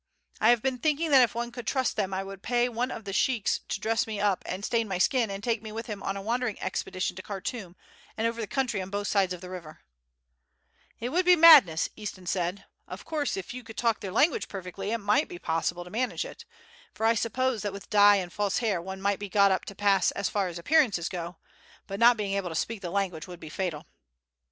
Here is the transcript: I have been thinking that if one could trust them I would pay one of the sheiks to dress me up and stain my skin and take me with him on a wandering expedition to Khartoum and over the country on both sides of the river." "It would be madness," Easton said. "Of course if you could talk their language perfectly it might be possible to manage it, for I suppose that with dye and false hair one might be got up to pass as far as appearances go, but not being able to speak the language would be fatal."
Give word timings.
I 0.39 0.49
have 0.49 0.63
been 0.63 0.79
thinking 0.79 1.11
that 1.11 1.21
if 1.21 1.35
one 1.35 1.51
could 1.51 1.67
trust 1.67 1.95
them 1.95 2.11
I 2.11 2.23
would 2.23 2.41
pay 2.41 2.67
one 2.67 2.89
of 2.89 3.03
the 3.03 3.13
sheiks 3.13 3.59
to 3.67 3.79
dress 3.79 4.07
me 4.07 4.19
up 4.19 4.41
and 4.47 4.65
stain 4.65 4.87
my 4.87 4.97
skin 4.97 5.29
and 5.29 5.43
take 5.43 5.61
me 5.61 5.71
with 5.71 5.85
him 5.85 6.01
on 6.01 6.17
a 6.17 6.23
wandering 6.23 6.59
expedition 6.59 7.15
to 7.17 7.21
Khartoum 7.21 7.75
and 8.17 8.25
over 8.25 8.41
the 8.41 8.47
country 8.47 8.81
on 8.81 8.89
both 8.89 9.07
sides 9.07 9.31
of 9.31 9.41
the 9.41 9.49
river." 9.51 9.81
"It 10.99 11.09
would 11.09 11.23
be 11.23 11.35
madness," 11.35 11.87
Easton 11.95 12.25
said. 12.25 12.65
"Of 12.87 13.05
course 13.05 13.37
if 13.37 13.53
you 13.53 13.63
could 13.63 13.77
talk 13.77 13.99
their 13.99 14.11
language 14.11 14.47
perfectly 14.47 14.89
it 14.91 14.97
might 14.97 15.27
be 15.27 15.37
possible 15.37 15.83
to 15.83 15.91
manage 15.91 16.25
it, 16.25 16.45
for 16.95 17.05
I 17.05 17.13
suppose 17.13 17.61
that 17.61 17.71
with 17.71 17.91
dye 17.91 18.15
and 18.15 18.33
false 18.33 18.57
hair 18.57 18.81
one 18.81 19.03
might 19.03 19.19
be 19.19 19.29
got 19.29 19.51
up 19.51 19.65
to 19.65 19.75
pass 19.75 20.09
as 20.13 20.29
far 20.29 20.47
as 20.47 20.57
appearances 20.57 21.09
go, 21.09 21.37
but 21.85 21.99
not 21.99 22.17
being 22.17 22.33
able 22.33 22.49
to 22.49 22.55
speak 22.55 22.81
the 22.81 22.89
language 22.89 23.27
would 23.27 23.39
be 23.39 23.49
fatal." 23.49 23.85